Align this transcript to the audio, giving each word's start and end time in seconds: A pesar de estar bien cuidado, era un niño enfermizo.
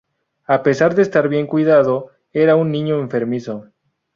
A 0.47 0.63
pesar 0.63 0.95
de 0.95 1.03
estar 1.03 1.29
bien 1.29 1.45
cuidado, 1.45 2.09
era 2.33 2.55
un 2.55 2.71
niño 2.71 2.99
enfermizo. 2.99 3.67